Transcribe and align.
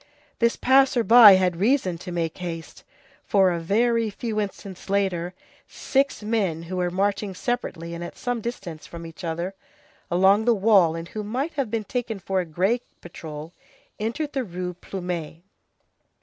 This 0.39 0.55
passer 0.55 1.03
by 1.03 1.33
had 1.33 1.57
reason 1.57 1.99
to 1.99 2.11
make 2.11 2.39
haste, 2.39 2.83
for 3.23 3.51
a 3.51 3.59
very 3.59 4.09
few 4.09 4.39
instants 4.39 4.89
later, 4.89 5.35
six 5.67 6.23
men, 6.23 6.63
who 6.63 6.77
were 6.77 6.89
marching 6.89 7.35
separately 7.35 7.93
and 7.93 8.03
at 8.03 8.17
some 8.17 8.41
distance 8.41 8.87
from 8.87 9.05
each 9.05 9.23
other, 9.23 9.53
along 10.09 10.45
the 10.45 10.55
wall, 10.55 10.95
and 10.95 11.09
who 11.09 11.23
might 11.23 11.53
have 11.53 11.69
been 11.69 11.83
taken 11.83 12.17
for 12.17 12.39
a 12.39 12.45
gray 12.45 12.81
patrol, 12.99 13.53
entered 13.99 14.33
the 14.33 14.43
Rue 14.43 14.73
Plumet. 14.73 15.43